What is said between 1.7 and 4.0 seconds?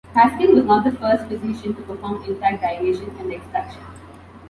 to perform intact dilation and extraction.